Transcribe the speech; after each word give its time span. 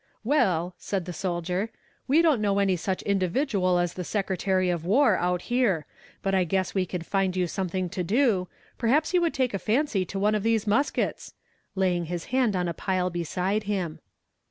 "Well," 0.23 0.73
said 0.79 1.05
the 1.05 1.13
soldier, 1.13 1.69
"we 2.07 2.23
don't 2.23 2.41
know 2.41 2.57
any 2.57 2.75
such 2.75 3.03
individual 3.03 3.77
as 3.77 3.93
the 3.93 4.03
Secretary 4.03 4.71
of 4.71 4.83
War 4.83 5.15
out 5.17 5.43
here, 5.43 5.85
but 6.23 6.33
I 6.33 6.43
guess 6.43 6.73
we 6.73 6.87
can 6.87 7.03
find 7.03 7.35
you 7.35 7.45
something 7.45 7.87
to 7.89 8.03
do; 8.03 8.47
perhaps 8.79 9.13
you 9.13 9.21
would 9.21 9.35
take 9.35 9.53
a 9.53 9.59
fancy 9.59 10.03
to 10.05 10.17
one 10.17 10.33
of 10.33 10.41
these 10.41 10.65
muskets," 10.65 11.35
laying 11.75 12.05
his 12.05 12.25
hand 12.33 12.55
on 12.55 12.67
a 12.67 12.73
pile 12.73 13.11
beside 13.11 13.65
him. 13.65 13.99